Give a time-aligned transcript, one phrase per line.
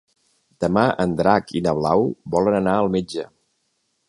[0.63, 3.29] Demà en Drac i na Blau volen anar al metge.